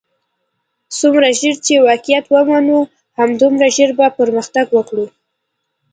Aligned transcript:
څومره 0.99 1.27
ژر 1.39 1.55
چې 1.65 1.73
واقعیت 1.87 2.25
ومنو 2.29 2.77
همدومره 3.19 3.67
ژر 3.75 3.91
بۀ 3.97 4.07
پرمختګ 4.19 4.65
وکړو. 4.73 5.05